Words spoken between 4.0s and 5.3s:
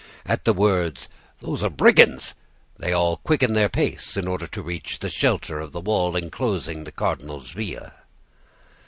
in order to reach the